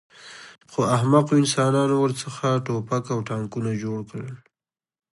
[0.71, 4.35] خو احمقو انسانانو ورڅخه ټوپک او ټانکونه جوړ کړل